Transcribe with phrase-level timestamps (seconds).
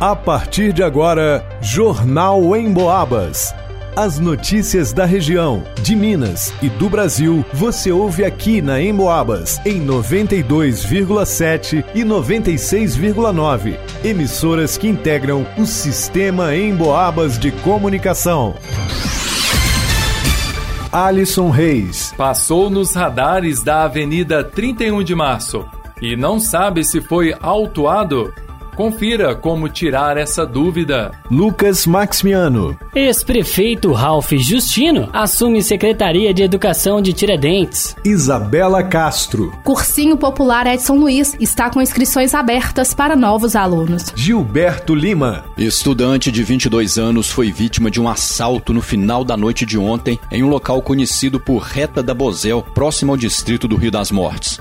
[0.00, 3.52] A partir de agora, Jornal em Boabas.
[3.96, 9.84] As notícias da região, de Minas e do Brasil, você ouve aqui na Emboabas, em
[9.84, 13.76] 92,7 e 96,9.
[14.04, 18.54] Emissoras que integram o sistema Emboabas de comunicação.
[20.92, 22.14] Alisson Reis.
[22.16, 25.66] Passou nos radares da Avenida 31 de Março
[26.00, 28.32] e não sabe se foi autuado?
[28.78, 31.10] Confira como tirar essa dúvida.
[31.28, 32.78] Lucas Maximiano.
[32.94, 37.96] Ex-prefeito Ralph Justino assume Secretaria de Educação de Tiradentes.
[38.04, 39.52] Isabela Castro.
[39.64, 44.12] Cursinho Popular Edson Luiz está com inscrições abertas para novos alunos.
[44.14, 45.44] Gilberto Lima.
[45.58, 50.20] Estudante de 22 anos foi vítima de um assalto no final da noite de ontem
[50.30, 54.60] em um local conhecido por Reta da Bozel, próximo ao distrito do Rio das Mortes.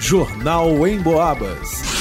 [0.00, 1.99] Jornal em Boabas.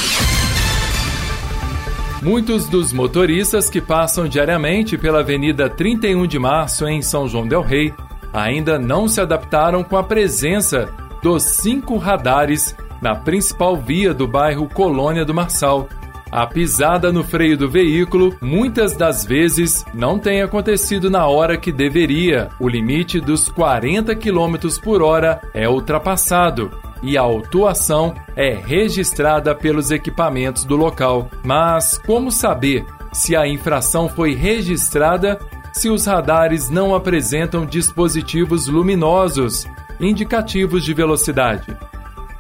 [2.22, 7.62] Muitos dos motoristas que passam diariamente pela Avenida 31 de Março em São João Del
[7.62, 7.94] Rei
[8.34, 10.90] ainda não se adaptaram com a presença
[11.24, 15.88] dos cinco radares na principal via do bairro Colônia do Marçal.
[16.30, 21.72] A pisada no freio do veículo muitas das vezes não tem acontecido na hora que
[21.72, 22.50] deveria.
[22.60, 26.70] O limite dos 40 km por hora é ultrapassado
[27.02, 31.30] e a autuação é registrada pelos equipamentos do local.
[31.44, 35.40] Mas como saber se a infração foi registrada
[35.72, 39.68] se os radares não apresentam dispositivos luminosos
[40.00, 41.78] indicativos de velocidade?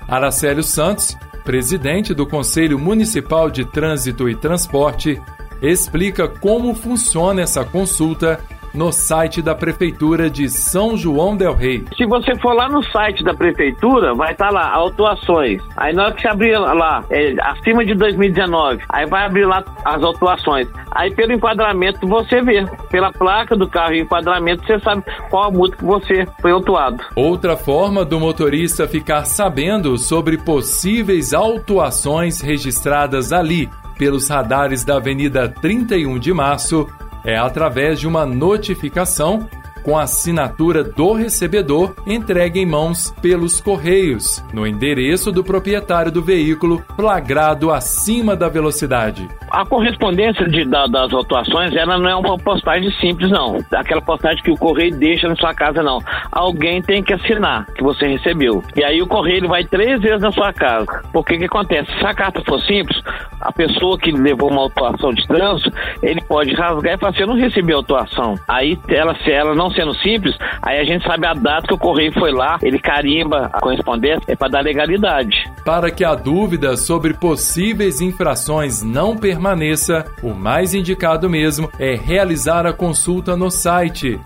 [0.08, 5.22] Aracélio Santos, presidente do Conselho Municipal de Trânsito e Transporte,
[5.62, 8.40] explica como funciona essa consulta
[8.73, 11.86] no site da Prefeitura de São João Del Rei.
[11.95, 15.61] Se você for lá no site da Prefeitura, vai estar tá lá, autuações.
[15.78, 19.64] Aí na hora que você abrir lá, é, acima de 2019, aí vai abrir lá
[19.86, 20.67] as autuações.
[20.92, 25.52] Aí pelo enquadramento você vê, pela placa do carro e enquadramento você sabe qual a
[25.52, 27.04] multa que você foi autuado.
[27.16, 35.49] Outra forma do motorista ficar sabendo sobre possíveis autuações registradas ali pelos radares da Avenida
[35.49, 36.88] 31 de Março
[37.30, 39.48] é através de uma notificação
[39.84, 46.22] com a assinatura do recebedor entregue em mãos pelos Correios, no endereço do proprietário do
[46.22, 49.28] veículo flagrado acima da velocidade.
[49.50, 53.58] A correspondência de, da, das autuações, ela não é uma postagem simples, não.
[53.72, 56.00] Aquela postagem que o Correio deixa na sua casa, não.
[56.32, 58.64] Alguém tem que assinar que você recebeu.
[58.76, 61.02] E aí o Correio vai três vezes na sua casa.
[61.12, 61.92] Porque que acontece?
[61.98, 63.02] Se a carta for simples,
[63.42, 67.27] a pessoa que levou uma autuação de trânsito, ele pode rasgar e falar assim, eu
[67.27, 68.36] não recebi autuação.
[68.48, 71.77] Aí, ela, se ela não sendo simples, aí a gente sabe a data que o
[71.77, 75.50] correio foi lá, ele carimba a correspondência, é para dar legalidade.
[75.66, 82.66] Para que a dúvida sobre possíveis infrações não permaneça, o mais indicado mesmo é realizar
[82.66, 84.20] a consulta no site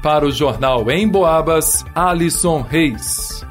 [0.02, 3.45] Para o jornal Em Boabas, Alisson Reis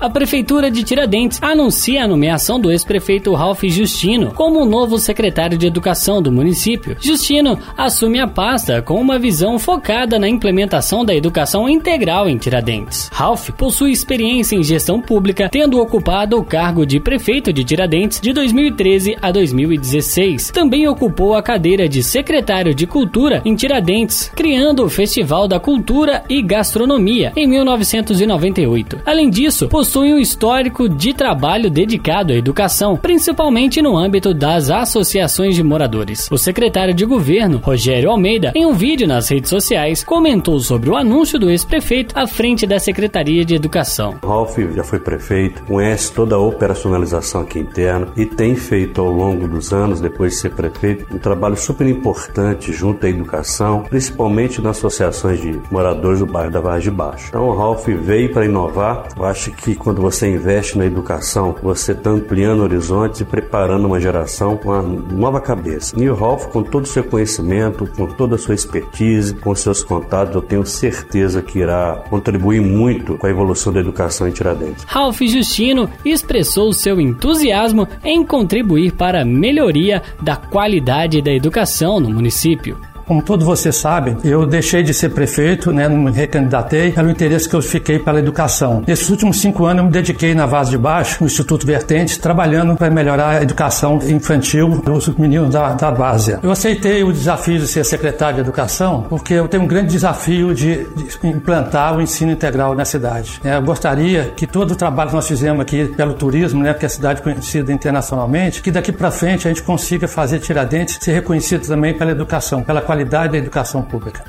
[0.00, 5.66] a Prefeitura de Tiradentes anuncia a nomeação do ex-prefeito Ralph Justino como novo secretário de
[5.66, 6.96] Educação do município.
[7.00, 13.10] Justino assume a pasta com uma visão focada na implementação da educação integral em Tiradentes.
[13.12, 18.32] Ralph possui experiência em gestão pública, tendo ocupado o cargo de prefeito de Tiradentes de
[18.32, 20.52] 2013 a 2016.
[20.52, 26.22] Também ocupou a cadeira de secretário de Cultura em Tiradentes, criando o Festival da Cultura
[26.28, 29.00] e Gastronomia em 1998.
[29.04, 34.68] Além disso, possui possui um histórico de trabalho dedicado à educação, principalmente no âmbito das
[34.68, 36.28] associações de moradores.
[36.30, 40.94] O secretário de governo, Rogério Almeida, em um vídeo nas redes sociais, comentou sobre o
[40.94, 44.16] anúncio do ex-prefeito à frente da Secretaria de Educação.
[44.22, 49.48] Ralf já foi prefeito, conhece toda a operacionalização aqui interna e tem feito ao longo
[49.48, 54.76] dos anos, depois de ser prefeito, um trabalho super importante junto à educação, principalmente nas
[54.76, 57.28] associações de moradores do bairro da Vargem de Baixo.
[57.28, 61.92] Então o Ralf veio para inovar, eu acho que quando você investe na educação, você
[61.92, 65.96] está ampliando horizontes e preparando uma geração com uma nova cabeça.
[65.96, 70.34] Neil Ralph, com todo o seu conhecimento, com toda a sua expertise, com seus contatos,
[70.34, 74.84] eu tenho certeza que irá contribuir muito com a evolução da educação em Tiradentes.
[74.86, 82.10] Ralph Justino expressou seu entusiasmo em contribuir para a melhoria da qualidade da educação no
[82.10, 82.78] município.
[83.08, 87.48] Como todos vocês sabem, eu deixei de ser prefeito, né, não me recandidatei, pelo interesse
[87.48, 88.84] que eu fiquei pela educação.
[88.86, 92.76] Nesses últimos cinco anos, eu me dediquei na Vaz de Baixo, no Instituto Vertentes, trabalhando
[92.76, 96.36] para melhorar a educação infantil dos meninos da, da base.
[96.42, 100.54] Eu aceitei o desafio de ser secretário de Educação porque eu tenho um grande desafio
[100.54, 103.40] de, de implantar o ensino integral na cidade.
[103.42, 106.84] É, eu gostaria que todo o trabalho que nós fizemos aqui pelo turismo, né, porque
[106.84, 111.12] a cidade é conhecida internacionalmente, que daqui para frente a gente consiga fazer Tiradentes ser
[111.12, 114.24] reconhecido também pela educação, pela qualidade qualidade da educação pública.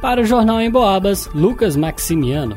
[0.00, 2.56] Para o Jornal em Boabas, Lucas Maximiano.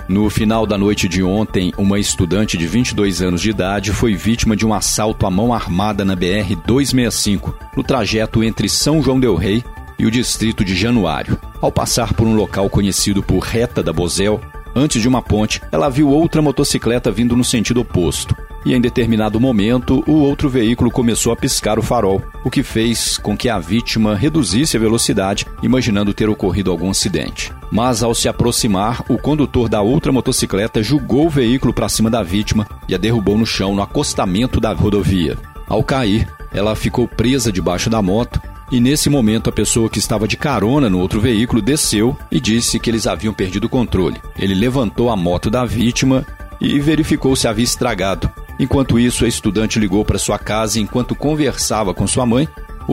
[0.10, 4.56] No final da noite de ontem, uma estudante de 22 anos de idade foi vítima
[4.56, 9.64] de um assalto à mão armada na BR-265, no trajeto entre São João Del Rei
[10.00, 11.38] e o distrito de Januário.
[11.62, 14.42] Ao passar por um local conhecido por Reta da Bozel,
[14.76, 18.36] antes de uma ponte, ela viu outra motocicleta vindo no sentido oposto
[18.66, 23.20] e em determinado momento o outro veículo começou a piscar o farol, o que fez
[23.20, 27.54] com que a vítima reduzisse a velocidade, imaginando ter ocorrido algum acidente.
[27.72, 32.24] Mas ao se aproximar, o condutor da outra motocicleta jogou o veículo para cima da
[32.24, 35.38] vítima e a derrubou no chão no acostamento da rodovia.
[35.68, 40.28] Ao cair, ela ficou presa debaixo da moto e nesse momento a pessoa que estava
[40.28, 44.22] de carona no outro veículo desceu e disse que eles haviam perdido o controle.
[44.38, 46.26] Ele levantou a moto da vítima
[46.60, 51.94] e verificou se havia estragado Enquanto isso, a estudante ligou para sua casa enquanto conversava
[51.94, 52.48] com sua mãe,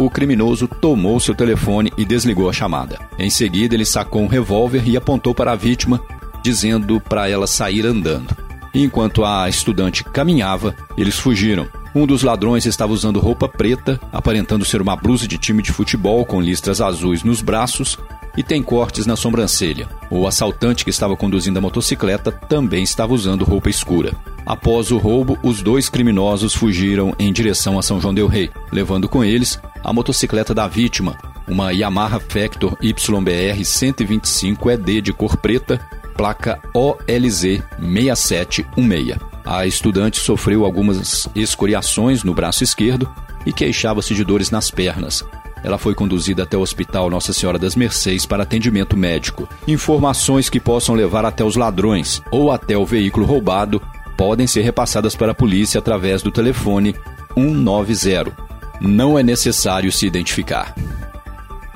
[0.04, 2.98] o criminoso tomou seu telefone e desligou a chamada.
[3.18, 5.98] Em seguida, ele sacou um revólver e apontou para a vítima,
[6.42, 8.36] dizendo para ela sair andando.
[8.74, 11.66] Enquanto a estudante caminhava, eles fugiram.
[11.94, 16.26] Um dos ladrões estava usando roupa preta, aparentando ser uma blusa de time de futebol
[16.26, 17.98] com listras azuis nos braços
[18.36, 19.88] e tem cortes na sobrancelha.
[20.10, 24.12] O assaltante que estava conduzindo a motocicleta também estava usando roupa escura.
[24.46, 29.08] Após o roubo, os dois criminosos fugiram em direção a São João del Rei, levando
[29.08, 35.80] com eles a motocicleta da vítima, uma Yamaha Factor YBR 125 ED de cor preta,
[36.16, 39.18] placa OLZ 6716.
[39.44, 43.12] A estudante sofreu algumas escoriações no braço esquerdo
[43.44, 45.24] e queixava-se de dores nas pernas.
[45.64, 49.48] Ela foi conduzida até o Hospital Nossa Senhora das Mercês para atendimento médico.
[49.66, 53.82] Informações que possam levar até os ladrões ou até o veículo roubado
[54.16, 56.94] podem ser repassadas para a polícia através do telefone
[57.34, 58.32] 190.
[58.80, 60.74] Não é necessário se identificar.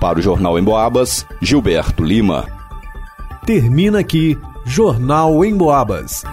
[0.01, 2.47] Para o Jornal em Boabas, Gilberto Lima.
[3.45, 6.25] Termina aqui Jornal em Boabas.